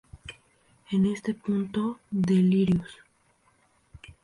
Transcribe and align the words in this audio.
En 0.89 1.05
este 1.05 1.35
punto 1.35 1.99
Delirious? 2.09 2.89